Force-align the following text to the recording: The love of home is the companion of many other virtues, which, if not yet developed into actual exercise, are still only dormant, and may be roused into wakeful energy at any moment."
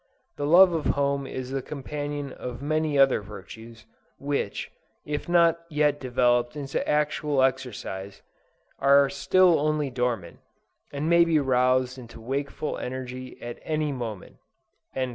The 0.35 0.47
love 0.47 0.73
of 0.73 0.85
home 0.97 1.27
is 1.27 1.51
the 1.51 1.61
companion 1.61 2.31
of 2.33 2.59
many 2.59 2.97
other 2.97 3.21
virtues, 3.21 3.85
which, 4.17 4.71
if 5.05 5.29
not 5.29 5.59
yet 5.69 5.99
developed 5.99 6.55
into 6.55 6.81
actual 6.89 7.43
exercise, 7.43 8.23
are 8.79 9.11
still 9.11 9.59
only 9.59 9.91
dormant, 9.91 10.39
and 10.91 11.07
may 11.07 11.23
be 11.23 11.37
roused 11.37 11.99
into 11.99 12.19
wakeful 12.19 12.79
energy 12.79 13.37
at 13.43 13.59
any 13.63 13.91
moment." 13.91 14.37